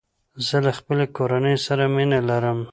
[0.47, 2.59] زه له خپلي کورنۍ سره مينه لرم